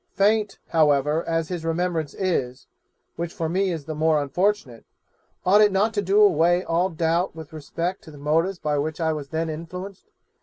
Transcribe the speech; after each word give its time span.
Faint, 0.15 0.57
however, 0.69 1.23
as 1.29 1.49
his 1.49 1.63
remembrance 1.63 2.15
is 2.15 2.65
(which 3.17 3.31
for 3.31 3.47
me 3.47 3.69
is 3.69 3.85
the 3.85 3.93
more 3.93 4.19
unfortunate), 4.19 4.83
ought 5.45 5.61
it 5.61 5.71
not 5.71 5.93
to 5.93 6.01
do 6.01 6.19
away 6.19 6.63
all 6.63 6.89
doubt 6.89 7.35
with 7.35 7.53
respect 7.53 8.01
to 8.03 8.09
the 8.09 8.17
motives 8.17 8.57
by 8.57 8.79
which 8.79 8.99
I 8.99 9.13
was 9.13 9.29
then 9.29 9.47
influenced?' 9.47 10.05